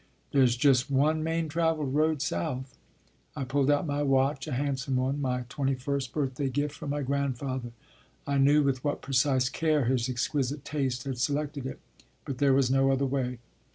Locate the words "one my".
4.95-5.45